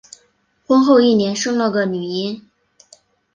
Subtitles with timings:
[0.65, 2.49] 婚后一年生了个女婴